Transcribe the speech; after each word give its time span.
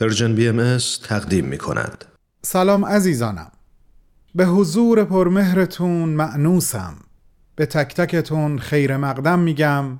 Persian 0.00 0.34
BM 0.34 0.78
تقدیم 1.02 1.44
می 1.44 1.58
کند. 1.58 2.04
سلام 2.42 2.84
عزیزانم. 2.84 3.50
به 4.34 4.46
حضور 4.46 5.04
پرمهرتون 5.04 6.08
مأنوسم 6.08 6.94
به 7.56 7.66
تک 7.66 7.94
تکتون 7.94 8.58
خیر 8.58 8.96
مقدم 8.96 9.38
میگم. 9.38 9.98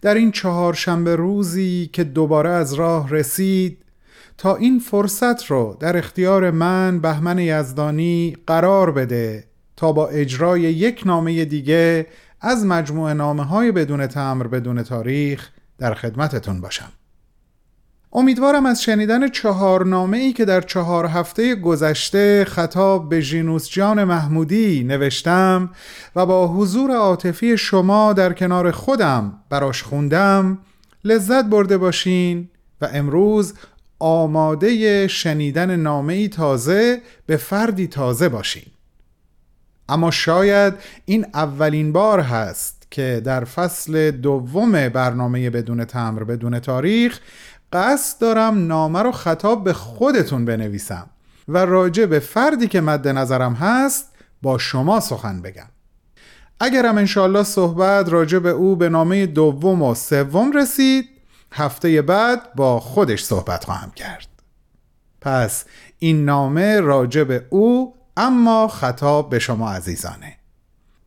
در 0.00 0.14
این 0.14 0.32
چهارشنبه 0.32 1.16
روزی 1.16 1.90
که 1.92 2.04
دوباره 2.04 2.50
از 2.50 2.74
راه 2.74 3.10
رسید 3.10 3.84
تا 4.38 4.56
این 4.56 4.78
فرصت 4.78 5.44
رو 5.44 5.76
در 5.80 5.96
اختیار 5.96 6.50
من 6.50 7.00
بهمن 7.00 7.38
یزدانی 7.38 8.36
قرار 8.46 8.90
بده 8.90 9.44
تا 9.76 9.92
با 9.92 10.08
اجرای 10.08 10.60
یک 10.60 11.02
نامه 11.06 11.44
دیگه 11.44 12.06
از 12.40 12.66
مجموعه 12.66 13.14
نامه 13.14 13.44
های 13.44 13.72
بدون 13.72 14.06
تمبر 14.06 14.46
بدون 14.46 14.82
تاریخ 14.82 15.50
در 15.78 15.94
خدمتتون 15.94 16.60
باشم. 16.60 16.92
امیدوارم 18.14 18.66
از 18.66 18.82
شنیدن 18.82 19.28
چهارنامه 19.28 20.18
ای 20.18 20.32
که 20.32 20.44
در 20.44 20.60
چهار 20.60 21.06
هفته 21.06 21.54
گذشته 21.54 22.44
خطاب 22.44 23.08
به 23.08 23.20
ژینوس 23.20 23.70
جان 23.70 24.04
محمودی 24.04 24.84
نوشتم 24.84 25.70
و 26.16 26.26
با 26.26 26.48
حضور 26.48 26.90
عاطفی 26.90 27.58
شما 27.58 28.12
در 28.12 28.32
کنار 28.32 28.70
خودم 28.70 29.40
براش 29.50 29.82
خوندم 29.82 30.58
لذت 31.04 31.44
برده 31.44 31.78
باشین 31.78 32.48
و 32.80 32.88
امروز 32.92 33.54
آماده 33.98 35.08
شنیدن 35.08 35.76
نامه 35.76 36.12
ای 36.12 36.28
تازه 36.28 37.00
به 37.26 37.36
فردی 37.36 37.86
تازه 37.86 38.28
باشین. 38.28 38.66
اما 39.88 40.10
شاید 40.10 40.74
این 41.04 41.26
اولین 41.34 41.92
بار 41.92 42.20
هست 42.20 42.86
که 42.90 43.22
در 43.24 43.44
فصل 43.44 44.10
دوم 44.10 44.88
برنامه 44.88 45.50
بدون 45.50 45.84
تمر 45.84 46.24
بدون 46.24 46.60
تاریخ 46.60 47.20
قصد 47.72 48.20
دارم 48.20 48.66
نامه 48.66 49.02
رو 49.02 49.12
خطاب 49.12 49.64
به 49.64 49.72
خودتون 49.72 50.44
بنویسم 50.44 51.06
و 51.48 51.58
راجع 51.58 52.06
به 52.06 52.18
فردی 52.18 52.68
که 52.68 52.80
مد 52.80 53.08
نظرم 53.08 53.54
هست 53.54 54.12
با 54.42 54.58
شما 54.58 55.00
سخن 55.00 55.42
بگم. 55.42 55.68
اگرم 56.60 56.98
انشالله 56.98 57.42
صحبت 57.42 58.08
راجع 58.08 58.38
به 58.38 58.50
او 58.50 58.76
به 58.76 58.88
نامه 58.88 59.26
دوم 59.26 59.82
و 59.82 59.94
سوم 59.94 60.52
رسید 60.52 61.08
هفته 61.52 62.02
بعد 62.02 62.54
با 62.54 62.80
خودش 62.80 63.24
صحبت 63.24 63.64
خواهم 63.64 63.90
کرد. 63.90 64.28
پس 65.20 65.64
این 65.98 66.24
نامه 66.24 66.80
راجع 66.80 67.24
به 67.24 67.46
او 67.50 67.94
اما 68.16 68.68
خطاب 68.68 69.30
به 69.30 69.38
شما 69.38 69.70
عزیزانه. 69.70 70.36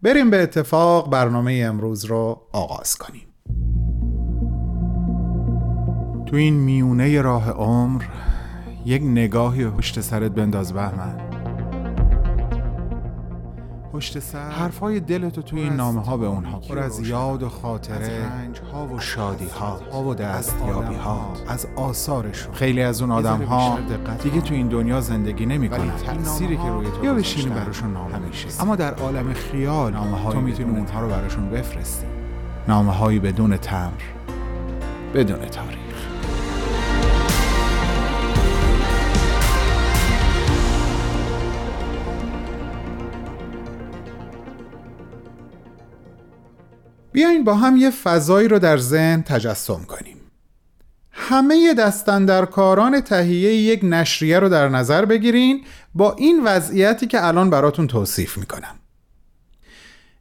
بریم 0.01 0.29
به 0.29 0.43
اتفاق 0.43 1.09
برنامه 1.09 1.63
امروز 1.65 2.05
رو 2.05 2.41
آغاز 2.51 2.95
کنیم. 2.95 3.24
تو 6.35 6.39
این 6.39 6.53
میونه 6.53 7.21
راه 7.21 7.49
عمر 7.49 8.03
یک 8.85 9.01
نگاهی 9.01 9.67
پشت 9.67 10.01
سرت 10.01 10.31
بنداز 10.31 10.73
بهمن. 10.73 11.17
پشت 13.93 14.19
سر 14.19 14.49
حرفای 14.49 14.99
دلتو 14.99 15.41
توی 15.41 15.59
این 15.59 15.73
نامه 15.73 16.01
ها 16.01 16.17
به 16.17 16.25
اونها 16.25 16.59
پر 16.59 16.79
از 16.79 17.07
یاد 17.07 17.43
و 17.43 17.49
خاطره 17.49 17.97
از 17.97 18.59
ها 18.73 18.87
و 18.87 18.99
شادی 18.99 19.47
ها 19.91 20.03
و 20.03 20.15
دستیابی 20.15 20.95
ها 20.95 21.33
از 21.47 21.67
آثارشون. 21.75 22.53
خیلی 22.53 22.81
از 22.81 23.01
اون 23.01 23.11
آدم 23.11 23.41
ها 23.41 23.79
دیگه 24.23 24.41
تو 24.41 24.53
این 24.53 24.67
دنیا 24.67 25.01
زندگی 25.01 25.45
نمی‌کنن 25.45 25.91
تأثیری 25.91 26.57
که 26.57 26.67
روی 26.67 26.87
تو 26.87 27.05
یا 27.05 27.13
بشینی 27.13 27.49
براشون 27.49 27.93
نامه 27.93 28.19
میشه 28.19 28.61
اما 28.61 28.75
در 28.75 28.93
عالم 28.93 29.33
خیال 29.33 29.93
نامه 29.93 30.31
تو 30.31 30.41
می‌تونی 30.41 30.77
اونها 30.77 31.01
رو 31.01 31.07
براشون 31.07 31.49
بفرستی. 31.49 32.05
نامه 32.67 32.91
هایی 32.91 33.19
بدون 33.19 33.57
تمر 33.57 34.01
بدون 35.13 35.39
تاریخ. 35.39 35.84
بیاین 47.15 47.43
با 47.43 47.55
هم 47.55 47.77
یه 47.77 47.89
فضایی 47.89 48.47
رو 48.47 48.59
در 48.59 48.77
ذهن 48.77 49.21
تجسم 49.21 49.83
کنیم. 49.87 50.17
همه 51.11 51.73
دستندرکاران 51.73 53.01
تهیه 53.01 53.53
یک 53.53 53.79
نشریه 53.83 54.39
رو 54.39 54.49
در 54.49 54.69
نظر 54.69 55.05
بگیرین 55.05 55.63
با 55.93 56.13
این 56.13 56.43
وضعیتی 56.43 57.07
که 57.07 57.25
الان 57.25 57.49
براتون 57.49 57.87
توصیف 57.87 58.37
می‌کنم. 58.37 58.75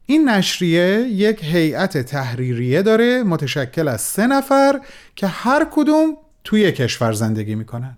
این 0.05 0.29
نشریه 0.29 0.99
یک 0.99 1.43
هیئت 1.43 1.97
تحریریه 1.97 2.81
داره 2.81 3.23
متشکل 3.23 3.87
از 3.87 4.01
سه 4.01 4.27
نفر 4.27 4.81
که 5.15 5.27
هر 5.27 5.67
کدوم 5.71 6.17
توی 6.43 6.71
کشور 6.71 7.13
زندگی 7.13 7.55
می‌کنن. 7.55 7.97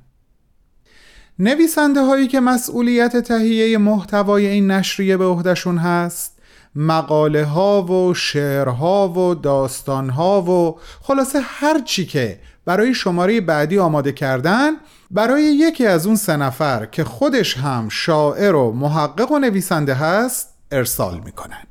نویسنده 1.40 2.02
هایی 2.02 2.28
که 2.28 2.40
مسئولیت 2.40 3.18
تهیه 3.18 3.78
محتوای 3.78 4.48
این 4.48 4.72
نشریه 4.72 5.18
به 5.18 5.26
عهدهشون 5.26 5.78
هست 5.78 6.37
مقاله 6.80 7.46
ها 7.46 7.84
و 7.84 8.14
شعرها 8.14 9.10
و 9.10 9.36
داستان 9.36 10.10
ها 10.10 10.42
و 10.42 10.80
خلاصه 11.02 11.40
هر 11.44 11.82
چی 11.82 12.06
که 12.06 12.40
برای 12.66 12.94
شماره 12.94 13.42
بعدی 13.42 13.80
آماده 13.80 14.12
کردن 14.12 14.72
برای 15.12 15.44
یکی 15.44 15.86
از 15.86 16.08
اون 16.08 16.16
سه 16.16 16.38
نفر 16.38 16.86
که 16.86 17.04
خودش 17.04 17.58
هم 17.58 17.90
شاعر 17.90 18.56
و 18.56 18.72
محقق 18.72 19.32
و 19.32 19.40
نویسنده 19.40 19.94
هست 19.94 20.54
ارسال 20.72 21.22
می‌کنن 21.26 21.64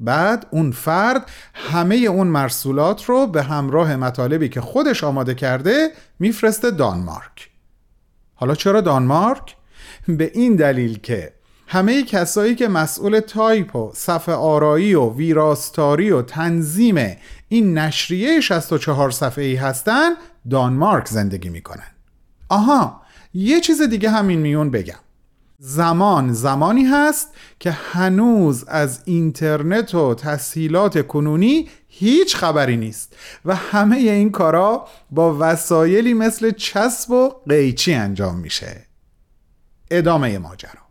بعد 0.00 0.46
اون 0.50 0.70
فرد 0.72 1.30
همه 1.54 1.96
اون 1.96 2.26
مرسولات 2.26 3.04
رو 3.04 3.26
به 3.26 3.42
همراه 3.42 3.96
مطالبی 3.96 4.48
که 4.48 4.60
خودش 4.60 5.04
آماده 5.04 5.34
کرده 5.34 5.88
میفرسته 6.18 6.70
دانمارک 6.70 7.50
حالا 8.34 8.54
چرا 8.54 8.80
دانمارک؟ 8.80 9.56
به 10.08 10.30
این 10.34 10.56
دلیل 10.56 10.98
که 10.98 11.32
همه 11.66 12.02
کسایی 12.02 12.54
که 12.54 12.68
مسئول 12.68 13.20
تایپ 13.20 13.76
و 13.76 13.90
صفحه 13.94 14.34
آرایی 14.34 14.94
و 14.94 15.14
ویراستاری 15.14 16.10
و 16.10 16.22
تنظیم 16.22 17.16
این 17.48 17.78
نشریه 17.78 18.40
64 18.40 19.10
صفحه 19.10 19.44
ای 19.44 19.54
هستن 19.54 20.10
دانمارک 20.50 21.08
زندگی 21.08 21.48
می‌کنن. 21.48 21.90
آها 22.48 23.00
یه 23.34 23.60
چیز 23.60 23.82
دیگه 23.82 24.10
همین 24.10 24.38
میون 24.38 24.70
بگم. 24.70 24.98
زمان 25.58 26.32
زمانی 26.32 26.84
هست 26.84 27.34
که 27.60 27.70
هنوز 27.70 28.64
از 28.64 29.02
اینترنت 29.04 29.94
و 29.94 30.14
تسهیلات 30.14 31.06
کنونی 31.06 31.68
هیچ 31.88 32.36
خبری 32.36 32.76
نیست 32.76 33.16
و 33.44 33.54
همه 33.54 33.96
این 33.96 34.30
کارا 34.30 34.86
با 35.10 35.36
وسایلی 35.40 36.14
مثل 36.14 36.50
چسب 36.50 37.10
و 37.10 37.28
قیچی 37.48 37.94
انجام 37.94 38.38
میشه. 38.38 38.86
ادامه 39.90 40.38
ماجرا. 40.38 40.85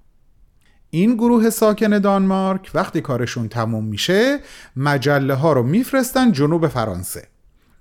این 0.95 1.15
گروه 1.15 1.49
ساکن 1.49 1.99
دانمارک 1.99 2.71
وقتی 2.73 3.01
کارشون 3.01 3.49
تموم 3.49 3.85
میشه 3.85 4.39
مجله 4.75 5.33
ها 5.33 5.53
رو 5.53 5.63
میفرستن 5.63 6.31
جنوب 6.31 6.67
فرانسه. 6.67 7.27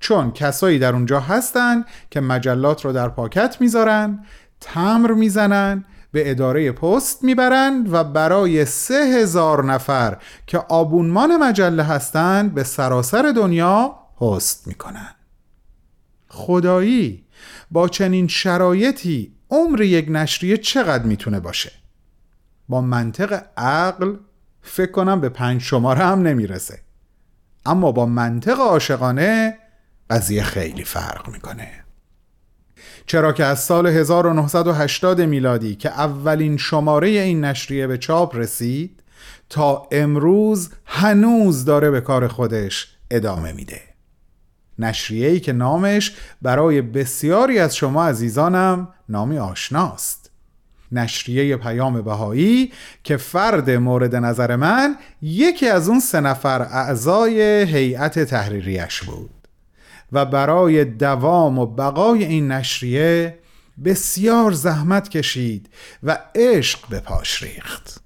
چون 0.01 0.33
کسایی 0.33 0.79
در 0.79 0.93
اونجا 0.93 1.21
هستن 1.21 1.85
که 2.11 2.21
مجلات 2.21 2.85
رو 2.85 2.93
در 2.93 3.09
پاکت 3.09 3.57
می‌ذارن 3.61 4.25
تمر 4.61 5.13
می‌زنن 5.13 5.85
به 6.13 6.31
اداره 6.31 6.73
پست 6.73 7.25
می‌برن 7.25 7.87
و 7.91 8.05
برای 8.05 8.65
سه 8.65 8.95
هزار 8.95 9.65
نفر 9.65 10.19
که 10.47 10.59
آبونمان 10.59 11.37
مجله 11.37 11.83
هستند 11.83 12.55
به 12.55 12.65
سراسر 12.65 13.33
دنیا 13.37 13.95
پست 14.21 14.67
می‌کنن. 14.67 15.15
خدایی 16.29 17.25
با 17.71 17.89
چنین 17.89 18.29
شرایطی 18.29 19.33
عمر 19.51 19.81
یک 19.81 20.07
نشریه 20.11 20.57
چقدر 20.57 21.05
می‌تونه 21.05 21.41
باشه؟ 21.41 21.84
با 22.69 22.81
منطق 22.81 23.43
عقل 23.57 24.17
فکر 24.63 24.91
کنم 24.91 25.21
به 25.21 25.29
پنج 25.29 25.61
شماره 25.61 26.05
هم 26.05 26.23
نمی‌رسه. 26.23 26.81
اما 27.67 27.93
با 27.93 28.07
منطق 28.07 28.61
عاشقانه 28.61 29.59
قضیه 30.11 30.43
خیلی 30.43 30.85
فرق 30.85 31.29
می‌کنه. 31.29 31.85
چرا 33.07 33.33
که 33.33 33.45
از 33.45 33.61
سال 33.61 33.87
1980 33.87 35.21
میلادی 35.21 35.75
که 35.75 35.91
اولین 35.91 36.57
شماره 36.57 37.09
این 37.09 37.45
نشریه 37.45 37.87
به 37.87 37.99
چاپ 37.99 38.37
رسید 38.37 39.03
تا 39.51 39.89
امروز 39.93 40.71
هنوز 40.85 41.65
داره 41.65 41.91
به 41.91 42.01
کار 42.01 42.29
خودش 42.29 42.97
ادامه 43.11 43.53
میده. 43.53 43.83
نشریه‌ای 44.79 45.41
که 45.41 45.53
نامش 45.53 46.17
برای 46.43 46.83
بسیاری 46.83 47.59
از 47.59 47.77
شما 47.77 48.05
عزیزانم 48.05 48.89
نامی 49.09 49.39
آشناست. 49.39 50.24
نشریه 50.95 51.57
پیام 51.57 52.03
بهایی 52.03 52.73
که 53.05 53.17
فرد 53.17 53.71
مورد 53.71 54.17
نظر 54.17 54.57
من 54.57 54.97
یکی 55.23 55.69
از 55.69 55.89
اون 55.89 56.01
سه 56.01 56.21
نفر 56.21 56.63
اعضای 56.63 57.43
هیئت 57.63 58.19
تحریریش 58.19 59.03
بود 59.03 59.31
و 60.13 60.25
برای 60.25 60.85
دوام 60.85 61.59
و 61.59 61.67
بقای 61.67 62.25
این 62.25 62.53
نشریه 62.53 63.39
بسیار 63.85 64.53
زحمت 64.53 65.09
کشید 65.09 65.69
و 66.03 66.19
عشق 66.35 66.89
به 66.89 67.01
پاش 67.01 67.43
ریخت. 67.43 68.01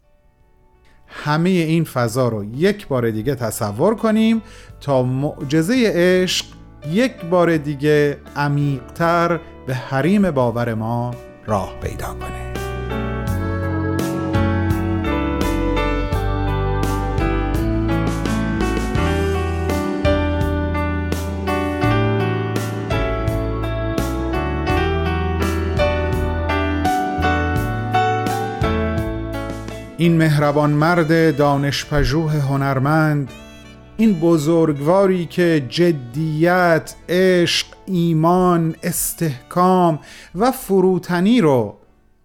همه 1.09 1.51
این 1.51 1.85
فضا 1.85 2.29
رو 2.29 2.45
یک 2.45 2.89
بار 2.89 3.11
دیگه 3.11 3.35
تصور 3.35 3.95
کنیم 3.95 4.43
تا 4.81 5.03
معجزه 5.03 5.93
عشق 5.95 6.47
یک 6.91 7.25
بار 7.25 7.57
دیگه 7.57 8.19
عمیقتر 8.37 9.41
به 9.67 9.75
حریم 9.75 10.31
باور 10.31 10.75
ما 10.75 11.15
راه 11.47 11.81
پیدا 11.81 12.07
کنه. 12.07 12.48
این 30.01 30.17
مهربان 30.17 30.71
مرد 30.71 31.37
دانشپژوه 31.37 32.33
هنرمند 32.33 33.31
این 33.97 34.21
بزرگواری 34.21 35.27
که 35.27 35.67
جدیت، 35.69 36.95
عشق، 37.09 37.67
ایمان، 37.87 38.75
استحکام 38.83 39.99
و 40.35 40.53
فروتنی 40.53 41.41
رو 41.41 41.77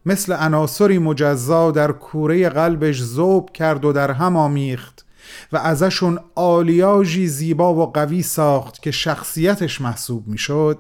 مثل 0.06 0.34
عناصری 0.34 0.98
مجزا 0.98 1.72
در 1.72 1.92
کوره 1.92 2.50
قلبش 2.50 3.02
زوب 3.02 3.52
کرد 3.52 3.86
و 3.86 3.94
در 3.94 4.12
هم 4.12 4.38
آمیخت 4.38 5.06
و 5.52 5.58
ازشون 5.58 6.20
آلیاژی 6.36 7.28
زیبا 7.28 7.74
و 7.74 7.92
قوی 7.92 8.22
ساخت 8.22 8.82
که 8.82 8.92
شخصیتش 8.92 9.82
محسوب 9.82 10.28
می‌شد. 10.28 10.80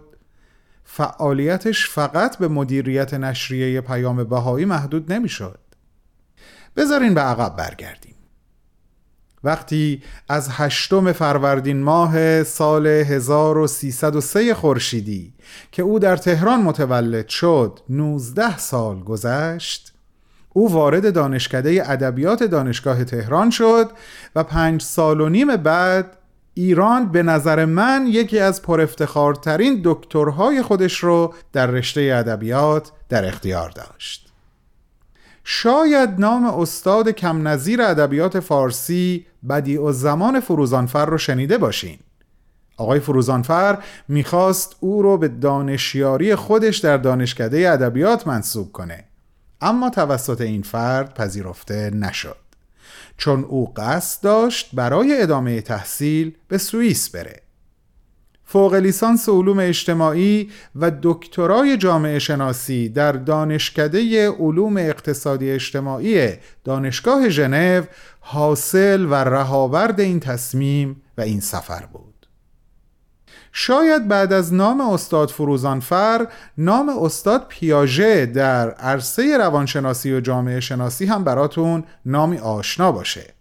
فعالیتش 0.84 1.90
فقط 1.90 2.38
به 2.38 2.48
مدیریت 2.48 3.14
نشریه 3.14 3.82
پیام 3.82 4.24
بهایی 4.24 4.66
محدود 4.66 5.14
نمی‌شد. 5.14 5.60
بذارین 6.76 7.14
به 7.14 7.22
عقب 7.22 7.56
برگردیم. 7.56 8.14
وقتی 9.44 10.02
از 10.30 10.48
هشتم 10.52 11.12
فروردین 11.12 11.84
ماه 11.84 12.44
سال 12.44 12.88
1303 12.88 14.54
خورشیدی 14.54 15.34
که 15.72 15.84
او 15.84 16.00
در 16.00 16.18
تهران 16.18 16.62
متولد 16.62 17.28
شد 17.28 17.80
19 17.90 18.58
سال 18.58 19.00
گذشت 19.00 19.94
او 20.54 20.74
وارد 20.74 21.14
دانشکده 21.14 21.92
ادبیات 21.92 22.44
دانشگاه 22.44 23.04
تهران 23.04 23.50
شد 23.50 23.92
و 24.36 24.44
پنج 24.44 24.82
سال 24.82 25.22
و 25.22 25.30
نیم 25.30 25.56
بعد 25.56 26.18
ایران 26.54 27.12
به 27.12 27.24
نظر 27.24 27.66
من 27.66 28.06
یکی 28.08 28.40
از 28.40 28.62
پرافتخارترین 28.62 29.82
دکترهای 29.84 30.62
خودش 30.62 30.98
رو 31.00 31.34
در 31.54 31.68
رشته 31.68 32.02
ادبیات 32.02 32.92
در 33.10 33.26
اختیار 33.26 33.70
داشت. 33.70 34.23
شاید 35.44 36.10
نام 36.20 36.46
استاد 36.46 37.10
کم 37.10 37.48
نظیر 37.48 37.82
ادبیات 37.82 38.40
فارسی 38.40 39.26
بدیع 39.50 39.82
و 39.82 39.92
زمان 39.92 40.40
فروزانفر 40.40 41.06
رو 41.06 41.18
شنیده 41.18 41.58
باشین. 41.58 42.00
آقای 42.78 43.00
فروزانفر 43.00 43.84
می‌خواست 44.08 44.76
او 44.80 45.02
رو 45.02 45.18
به 45.18 45.28
دانشیاری 45.28 46.36
خودش 46.36 46.78
در 46.78 46.98
دانشکده 46.98 47.72
ادبیات 47.72 48.28
منصوب 48.28 48.72
کنه. 48.72 49.04
اما 49.62 49.90
توسط 49.90 50.42
این 50.42 50.62
فرد 50.62 51.14
پذیرفته 51.14 51.90
نشد. 51.90 52.38
چون 53.18 53.44
او 53.44 53.74
قصد 53.74 54.24
داشت 54.24 54.70
برای 54.74 55.22
ادامه 55.22 55.62
تحصیل 55.62 56.36
به 56.48 56.58
سوئیس 56.58 57.10
بره. 57.10 57.43
فوق 58.54 58.74
لیسانس 58.74 59.30
علوم 59.30 59.60
اجتماعی 59.60 60.50
و 60.76 60.92
دکترای 61.04 61.78
جامعه 61.78 62.20
شناسی 62.20 62.90
در 62.90 63.12
دانشکده 63.12 64.30
علوم 64.30 64.78
اقتصادی 64.78 65.52
اجتماعی 65.52 66.34
دانشگاه 66.64 67.30
ژنو 67.30 67.84
حاصل 68.20 69.06
و 69.06 69.14
رهاورد 69.14 70.00
این 70.00 70.20
تصمیم 70.20 71.02
و 71.18 71.22
این 71.22 71.40
سفر 71.40 71.86
بود. 71.94 72.28
شاید 73.52 74.08
بعد 74.08 74.34
از 74.34 74.54
نام 74.54 74.82
استاد 74.82 75.30
فروزانفر 75.30 76.28
نام 76.58 76.90
استاد 76.90 77.46
پیاژه 77.48 78.26
در 78.26 78.72
عرصه 78.72 79.38
روانشناسی 79.38 80.14
و 80.14 80.20
جامعه 80.20 80.60
شناسی 80.60 81.06
هم 81.06 81.24
براتون 81.24 81.84
نامی 82.06 82.38
آشنا 82.38 82.92
باشه. 82.92 83.34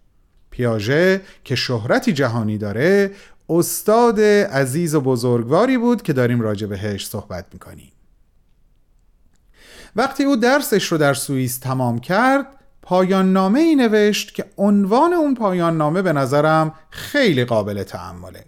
پیاژه 0.53 1.21
که 1.45 1.55
شهرتی 1.55 2.13
جهانی 2.13 2.59
داره 2.59 3.11
استاد 3.49 4.21
عزیز 4.21 4.95
و 4.95 5.01
بزرگواری 5.01 5.79
بود 5.79 6.03
که 6.03 6.13
داریم 6.13 6.41
راجع 6.41 6.67
بهش 6.67 7.07
صحبت 7.07 7.47
می‌کنیم. 7.53 7.93
وقتی 9.97 10.25
او 10.25 10.37
درسش 10.37 10.85
رو 10.85 10.99
در 10.99 11.15
سوئیس 11.15 11.59
تمام 11.59 11.99
کرد 11.99 12.47
پایان 12.83 13.33
نامه 13.33 13.61
ای 13.61 13.75
نوشت 13.75 14.35
که 14.35 14.45
عنوان 14.59 15.13
اون 15.13 15.35
پایان 15.35 15.77
نامه 15.77 16.03
به 16.03 16.13
نظرم 16.13 16.75
خیلی 16.91 17.45
قابل 17.45 17.83
تعمله 17.83 18.45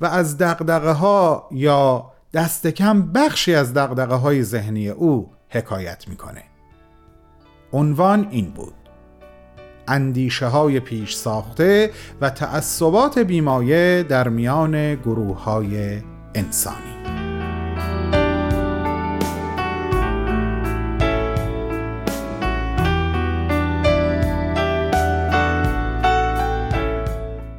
و 0.00 0.06
از 0.06 0.38
دقدقه 0.38 0.92
ها 0.92 1.48
یا 1.52 2.12
دست 2.32 2.66
کم 2.66 3.12
بخشی 3.12 3.54
از 3.54 3.74
دقدقه 3.74 4.14
های 4.14 4.42
ذهنی 4.42 4.88
او 4.88 5.32
حکایت 5.48 6.08
می‌کنه. 6.08 6.42
عنوان 7.72 8.28
این 8.30 8.50
بود 8.50 8.83
اندیشه 9.88 10.46
های 10.46 10.80
پیش 10.80 11.14
ساخته 11.14 11.90
و 12.20 12.30
تعصبات 12.30 13.18
بیمایه 13.18 14.06
در 14.08 14.28
میان 14.28 14.94
گروه 14.94 15.42
های 15.42 16.00
انسانی. 16.34 16.94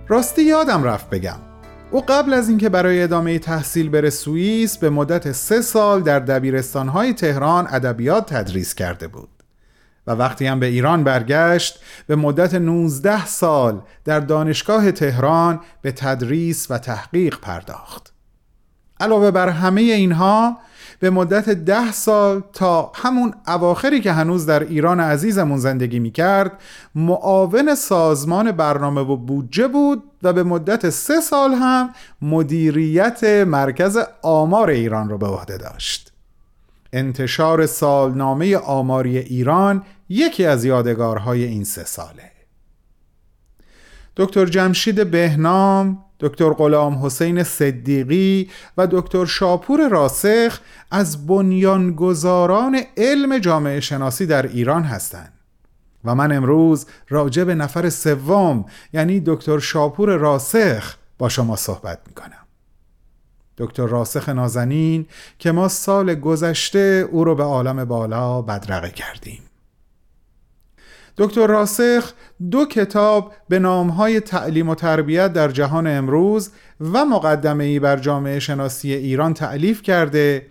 راستی 0.07 0.43
یادم 0.43 0.83
رفت 0.83 1.09
بگم. 1.09 1.39
او 1.91 2.01
قبل 2.07 2.33
از 2.33 2.49
اینکه 2.49 2.69
برای 2.69 3.03
ادامه 3.03 3.39
تحصیل 3.39 3.89
بره 3.89 4.09
سوئیس 4.09 4.77
به 4.77 4.89
مدت 4.89 5.31
سه 5.31 5.61
سال 5.61 6.01
در 6.01 6.19
دبیرستانهای 6.19 7.13
تهران 7.13 7.67
ادبیات 7.69 8.33
تدریس 8.33 8.75
کرده 8.75 9.07
بود. 9.07 9.34
و 10.07 10.11
وقتی 10.11 10.47
هم 10.47 10.59
به 10.59 10.65
ایران 10.65 11.03
برگشت 11.03 11.79
به 12.07 12.15
مدت 12.15 12.55
19 12.55 13.25
سال 13.25 13.81
در 14.05 14.19
دانشگاه 14.19 14.91
تهران 14.91 15.59
به 15.81 15.91
تدریس 15.91 16.71
و 16.71 16.77
تحقیق 16.77 17.39
پرداخت. 17.39 18.13
علاوه 18.99 19.31
بر 19.31 19.49
همه 19.49 19.81
اینها 19.81 20.57
به 20.99 21.09
مدت 21.09 21.49
ده 21.49 21.91
سال 21.91 22.43
تا 22.53 22.91
همون 22.95 23.33
اواخری 23.47 24.01
که 24.01 24.11
هنوز 24.11 24.45
در 24.45 24.63
ایران 24.63 24.99
عزیزمون 24.99 25.57
زندگی 25.57 25.99
می 25.99 26.11
کرد 26.11 26.51
معاون 26.95 27.75
سازمان 27.75 28.51
برنامه 28.51 29.01
و 29.01 29.17
بودجه 29.17 29.67
بود 29.67 30.03
و 30.23 30.33
به 30.33 30.43
مدت 30.43 30.89
سه 30.89 31.21
سال 31.21 31.53
هم 31.53 31.89
مدیریت 32.21 33.23
مرکز 33.23 33.99
آمار 34.21 34.69
ایران 34.69 35.09
رو 35.09 35.17
به 35.17 35.27
عهده 35.27 35.57
داشت. 35.57 36.04
انتشار 36.93 37.65
سالنامه 37.65 38.57
آماری 38.57 39.17
ایران 39.17 39.83
یکی 40.09 40.45
از 40.45 40.65
یادگارهای 40.65 41.43
این 41.43 41.63
سه 41.63 41.83
ساله. 41.83 42.31
دکتر 44.17 44.45
جمشید 44.45 45.11
بهنام 45.11 46.05
دکتر 46.19 46.49
غلام 46.49 47.05
حسین 47.05 47.43
صدیقی 47.43 48.49
و 48.77 48.87
دکتر 48.87 49.25
شاپور 49.25 49.89
راسخ 49.89 50.59
از 50.91 51.27
بنیانگذاران 51.27 52.81
علم 52.97 53.37
جامعه 53.37 53.79
شناسی 53.79 54.25
در 54.25 54.47
ایران 54.47 54.83
هستند. 54.83 55.33
و 56.05 56.15
من 56.15 56.31
امروز 56.31 56.85
راجع 57.09 57.43
به 57.43 57.55
نفر 57.55 57.89
سوم 57.89 58.65
یعنی 58.93 59.23
دکتر 59.25 59.59
شاپور 59.59 60.17
راسخ 60.17 60.97
با 61.17 61.29
شما 61.29 61.55
صحبت 61.55 61.99
می‌کنم. 62.07 62.44
دکتر 63.57 63.85
راسخ 63.85 64.29
نازنین 64.29 65.05
که 65.39 65.51
ما 65.51 65.67
سال 65.67 66.15
گذشته 66.15 67.07
او 67.11 67.23
رو 67.23 67.35
به 67.35 67.43
عالم 67.43 67.85
بالا 67.85 68.41
بدرقه 68.41 68.89
کردیم. 68.89 69.39
دکتر 71.17 71.47
راسخ 71.47 72.13
دو 72.51 72.65
کتاب 72.65 73.33
به 73.49 73.59
نامهای 73.59 74.19
تعلیم 74.19 74.69
و 74.69 74.75
تربیت 74.75 75.33
در 75.33 75.47
جهان 75.47 75.87
امروز 75.87 76.51
و 76.81 77.05
مقدمه 77.05 77.63
ای 77.63 77.79
بر 77.79 77.97
جامعه 77.97 78.39
شناسی 78.39 78.93
ایران 78.93 79.33
تعلیف 79.33 79.81
کرده 79.81 80.45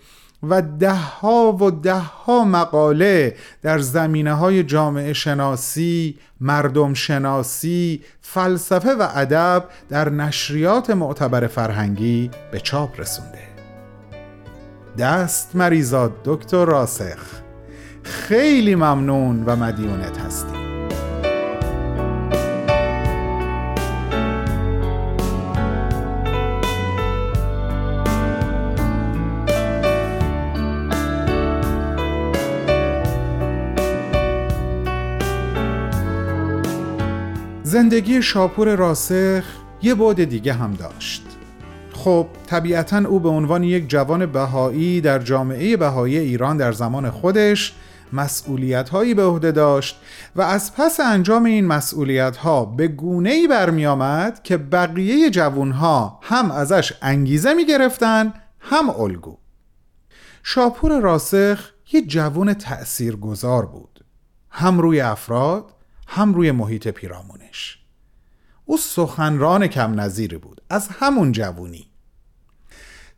و 0.50 0.62
دهها 0.78 1.52
و 1.52 1.70
دهها 1.70 2.44
مقاله 2.44 3.36
در 3.62 3.78
زمینه 3.78 4.32
های 4.32 4.62
جامعه 4.62 5.12
شناسی، 5.12 6.18
مردم 6.40 6.94
شناسی، 6.94 8.02
فلسفه 8.20 8.94
و 8.94 9.08
ادب 9.14 9.64
در 9.88 10.08
نشریات 10.08 10.90
معتبر 10.90 11.46
فرهنگی 11.46 12.30
به 12.52 12.60
چاپ 12.60 13.00
رسونده. 13.00 13.38
دست 14.98 15.56
مریزاد 15.56 16.12
دکتر 16.24 16.64
راسخ 16.64 17.18
خیلی 18.02 18.74
ممنون 18.74 19.44
و 19.46 19.56
مدیونت 19.56 20.18
هستی. 20.18 20.73
زندگی 37.74 38.22
شاپور 38.22 38.76
راسخ 38.76 39.44
یه 39.82 39.94
بعد 39.94 40.24
دیگه 40.24 40.52
هم 40.52 40.74
داشت. 40.74 41.22
خب 41.92 42.26
طبیعتا 42.46 42.98
او 43.08 43.20
به 43.20 43.28
عنوان 43.28 43.62
یک 43.62 43.88
جوان 43.88 44.26
بهایی 44.26 45.00
در 45.00 45.18
جامعه 45.18 45.76
بهایی 45.76 46.18
ایران 46.18 46.56
در 46.56 46.72
زمان 46.72 47.10
خودش 47.10 47.74
مسئولیت 48.12 48.88
هایی 48.88 49.14
به 49.14 49.24
عهده 49.24 49.52
داشت 49.52 49.96
و 50.36 50.42
از 50.42 50.74
پس 50.76 51.00
انجام 51.00 51.44
این 51.44 51.66
مسئولیت 51.66 52.36
ها 52.36 52.64
به 52.64 52.88
گونه 52.88 53.30
ای 53.30 53.48
برمی 53.48 53.86
آمد 53.86 54.42
که 54.42 54.56
بقیه 54.56 55.30
جوون 55.30 55.70
ها 55.70 56.20
هم 56.22 56.50
ازش 56.50 56.92
انگیزه 57.02 57.54
می 57.54 57.66
گرفتن 57.66 58.34
هم 58.60 58.90
الگو. 58.90 59.38
شاپور 60.42 61.00
راسخ 61.00 61.70
یه 61.92 62.02
جوون 62.02 62.54
تأثیر 62.54 63.16
گذار 63.16 63.66
بود. 63.66 64.04
هم 64.50 64.78
روی 64.78 65.00
افراد 65.00 65.74
هم 66.06 66.34
روی 66.34 66.52
محیط 66.52 66.88
پیرامونش 66.88 67.78
او 68.64 68.76
سخنران 68.76 69.66
کم 69.66 70.00
نظیری 70.00 70.36
بود 70.36 70.60
از 70.70 70.88
همون 70.88 71.32
جوونی 71.32 71.86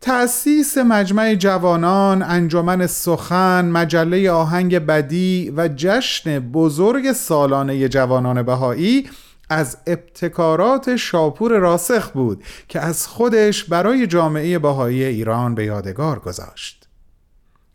تأسیس 0.00 0.78
مجمع 0.78 1.34
جوانان، 1.34 2.22
انجمن 2.22 2.86
سخن، 2.86 3.64
مجله 3.64 4.30
آهنگ 4.30 4.78
بدی 4.78 5.52
و 5.56 5.68
جشن 5.76 6.38
بزرگ 6.38 7.12
سالانه 7.12 7.88
جوانان 7.88 8.42
بهایی 8.42 9.10
از 9.50 9.76
ابتکارات 9.86 10.96
شاپور 10.96 11.52
راسخ 11.52 12.10
بود 12.10 12.44
که 12.68 12.80
از 12.80 13.06
خودش 13.06 13.64
برای 13.64 14.06
جامعه 14.06 14.58
بهایی 14.58 15.04
ایران 15.04 15.54
به 15.54 15.64
یادگار 15.64 16.18
گذاشت. 16.18 16.88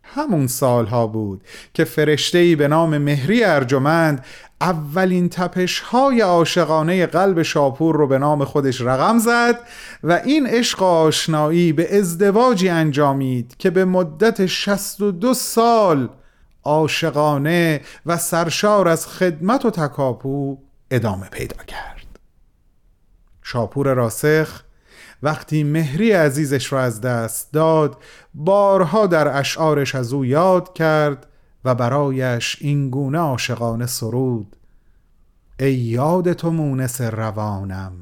همون 0.02 0.46
سالها 0.46 1.06
بود 1.06 1.42
که 1.74 1.84
فرشتهی 1.84 2.56
به 2.56 2.68
نام 2.68 2.98
مهری 2.98 3.44
ارجمند 3.44 4.24
اولین 4.62 5.28
تپش 5.28 5.80
های 5.80 6.20
عاشقانه 6.20 7.06
قلب 7.06 7.42
شاپور 7.42 7.96
رو 7.96 8.06
به 8.06 8.18
نام 8.18 8.44
خودش 8.44 8.80
رقم 8.80 9.18
زد 9.18 9.60
و 10.02 10.12
این 10.12 10.46
عشق 10.46 10.82
آشنایی 10.82 11.72
به 11.72 11.98
ازدواجی 11.98 12.68
انجامید 12.68 13.56
که 13.58 13.70
به 13.70 13.84
مدت 13.84 14.46
62 14.46 15.34
سال 15.34 16.08
عاشقانه 16.64 17.80
و 18.06 18.16
سرشار 18.16 18.88
از 18.88 19.06
خدمت 19.06 19.64
و 19.64 19.70
تکاپو 19.70 20.58
ادامه 20.90 21.28
پیدا 21.28 21.64
کرد. 21.64 22.18
شاپور 23.42 23.94
راسخ 23.94 24.62
وقتی 25.22 25.64
مهری 25.64 26.12
عزیزش 26.12 26.72
را 26.72 26.80
از 26.80 27.00
دست 27.00 27.52
داد 27.52 27.96
بارها 28.34 29.06
در 29.06 29.38
اشعارش 29.38 29.94
از 29.94 30.12
او 30.12 30.24
یاد 30.24 30.72
کرد 30.72 31.26
و 31.64 31.74
برایش 31.74 32.56
این 32.60 32.90
گونه 32.90 33.18
عاشقانه 33.18 33.86
سرود 33.86 34.56
ای 35.60 35.74
یاد 35.74 36.32
تو 36.32 36.50
مونس 36.50 37.00
روانم 37.00 37.92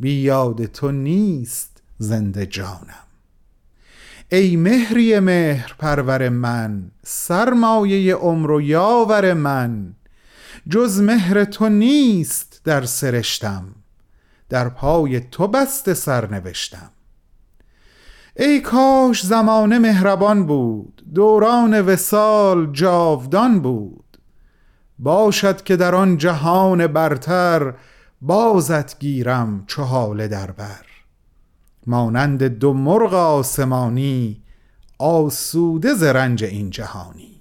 بی 0.00 0.12
یاد 0.12 0.64
تو 0.64 0.92
نیست 0.92 1.82
زنده 1.98 2.46
جانم. 2.46 3.06
ای 4.32 4.56
مهری 4.56 5.20
مهر 5.20 5.74
پرور 5.78 6.28
من 6.28 6.90
سرمایه 7.04 8.14
عمر 8.14 8.50
و 8.50 8.60
یاور 8.60 9.32
من 9.32 9.94
جز 10.68 11.00
مهر 11.00 11.44
تو 11.44 11.68
نیست 11.68 12.60
در 12.64 12.84
سرشتم 12.84 13.64
در 14.48 14.68
پای 14.68 15.20
تو 15.20 15.48
بست 15.48 15.92
سر 15.92 16.30
نوشتم 16.30 16.90
ای 18.40 18.60
کاش 18.60 19.26
زمان 19.26 19.78
مهربان 19.78 20.46
بود 20.46 21.02
دوران 21.14 21.80
وسال 21.80 22.72
جاودان 22.72 23.60
بود. 23.60 24.18
باشد 24.98 25.62
که 25.62 25.76
در 25.76 25.94
آن 25.94 26.16
جهان 26.16 26.86
برتر 26.86 27.74
بازت 28.22 28.98
گیرم 28.98 29.64
حال 29.82 30.28
در 30.28 30.50
بر. 30.50 30.86
مانند 31.86 32.42
دو 32.42 32.72
مرغ 32.72 33.14
آسمانی 33.14 34.42
آسوده 34.98 35.94
ز 35.94 36.02
این 36.42 36.70
جهانی. 36.70 37.39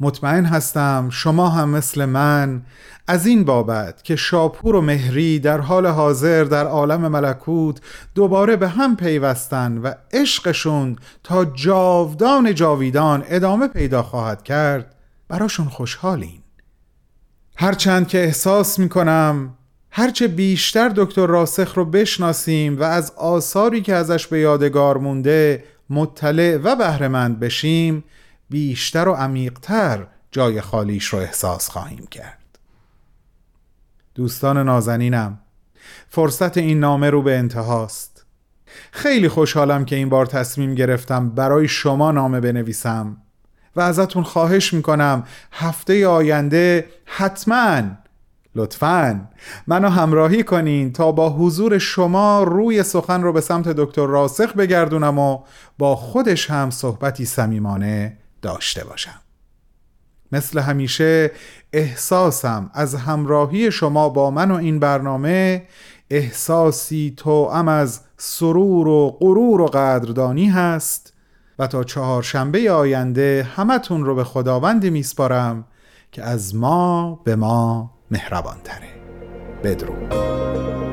مطمئن 0.00 0.44
هستم 0.44 1.08
شما 1.12 1.48
هم 1.48 1.68
مثل 1.68 2.04
من 2.04 2.62
از 3.06 3.26
این 3.26 3.44
بابت 3.44 4.04
که 4.04 4.16
شاپور 4.16 4.76
و 4.76 4.80
مهری 4.80 5.38
در 5.38 5.60
حال 5.60 5.86
حاضر 5.86 6.44
در 6.44 6.66
عالم 6.66 7.08
ملکوت 7.08 7.80
دوباره 8.14 8.56
به 8.56 8.68
هم 8.68 8.96
پیوستن 8.96 9.78
و 9.78 9.92
عشقشون 10.12 10.96
تا 11.22 11.44
جاودان 11.44 12.54
جاویدان 12.54 13.24
ادامه 13.28 13.68
پیدا 13.68 14.02
خواهد 14.02 14.42
کرد 14.42 14.94
براشون 15.28 15.66
خوشحالین. 15.66 16.40
هرچند 17.56 18.08
که 18.08 18.24
احساس 18.24 18.78
می‌کنم 18.78 19.54
هرچه 19.90 20.28
بیشتر 20.28 20.88
دکتر 20.88 21.26
راسخ 21.26 21.74
رو 21.78 21.84
بشناسیم 21.84 22.80
و 22.80 22.82
از 22.82 23.12
آثاری 23.16 23.80
که 23.80 23.94
ازش 23.94 24.26
به 24.26 24.40
یادگار 24.40 24.98
مونده 24.98 25.64
مطلع 25.90 26.56
و 26.56 26.76
بهرهمند 26.76 27.40
بشیم 27.40 28.04
بیشتر 28.54 29.08
و 29.08 29.12
عمیقتر 29.12 30.06
جای 30.30 30.60
خالیش 30.60 31.04
رو 31.04 31.18
احساس 31.18 31.68
خواهیم 31.68 32.06
کرد. 32.10 32.58
دوستان 34.14 34.58
نازنینم 34.58 35.38
فرصت 36.08 36.58
این 36.58 36.80
نامه 36.80 37.10
رو 37.10 37.22
به 37.22 37.38
انتهاست. 37.38 38.26
خیلی 38.92 39.28
خوشحالم 39.28 39.84
که 39.84 39.96
این 39.96 40.08
بار 40.08 40.26
تصمیم 40.26 40.74
گرفتم 40.74 41.30
برای 41.30 41.68
شما 41.68 42.12
نامه 42.12 42.40
بنویسم 42.40 43.16
و 43.76 43.80
ازتون 43.80 44.22
خواهش 44.22 44.74
می‌کنم 44.74 45.24
هفته 45.52 46.06
آینده 46.06 46.88
حتما 47.04 47.82
لطفا 48.54 49.28
منو 49.66 49.88
همراهی 49.88 50.42
کنین 50.42 50.92
تا 50.92 51.12
با 51.12 51.30
حضور 51.30 51.78
شما 51.78 52.42
روی 52.42 52.82
سخن 52.82 53.22
رو 53.22 53.32
به 53.32 53.40
سمت 53.40 53.68
دکتر 53.68 54.06
راسخ 54.06 54.52
بگردونم 54.52 55.18
و 55.18 55.42
با 55.78 55.96
خودش 55.96 56.50
هم 56.50 56.70
صحبتی 56.70 57.24
صمیمانه 57.24 58.18
داشته 58.44 58.84
باشم. 58.84 59.20
مثل 60.32 60.58
همیشه 60.58 61.30
احساسم 61.72 62.70
از 62.74 62.94
همراهی 62.94 63.72
شما 63.72 64.08
با 64.08 64.30
من 64.30 64.50
و 64.50 64.54
این 64.54 64.78
برنامه 64.78 65.66
احساسی 66.10 67.14
توأم 67.16 67.68
از 67.68 68.00
سرور 68.16 68.88
و 68.88 69.10
غرور 69.20 69.60
و 69.60 69.66
قدردانی 69.66 70.46
هست 70.46 71.12
و 71.58 71.66
تا 71.66 71.84
چهارشنبه 71.84 72.72
آینده 72.72 73.48
همتون 73.56 74.04
رو 74.04 74.14
به 74.14 74.24
خداوند 74.24 74.86
میسپارم 74.86 75.64
که 76.12 76.22
از 76.22 76.54
ما 76.54 77.20
به 77.24 77.36
ما 77.36 77.90
مهربان 78.10 78.56
تره 78.64 78.88
بدرود. 79.64 80.83